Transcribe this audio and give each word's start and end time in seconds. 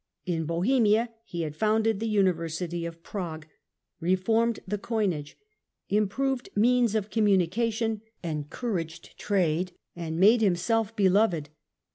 In 0.25 0.45
Bohemia 0.45 1.09
he 1.25 1.43
had 1.43 1.55
founded 1.55 1.99
the 1.99 2.07
University 2.07 2.87
of 2.87 3.03
Prague, 3.03 3.45
reformed 3.99 4.59
the 4.67 4.79
coinage, 4.79 5.37
improved 5.89 6.49
means 6.55 6.95
of 6.95 7.11
communica 7.11 7.71
tion, 7.71 8.01
encouraged 8.23 9.15
trade 9.19 9.73
and 9.95 10.19
made 10.19 10.41
himself 10.41 10.95
beloved. 10.95 11.49